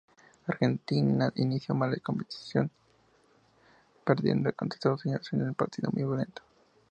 Argentina 0.51 1.31
inició 1.35 1.75
mal 1.75 1.91
la 1.91 1.97
competición 1.97 2.71
perdiendo 4.03 4.51
contra 4.51 4.75
Estados 4.77 5.05
Unidos 5.05 5.29
en 5.33 5.43
un 5.43 5.53
partido 5.53 5.91
muy 5.91 6.01
violento. 6.01 6.41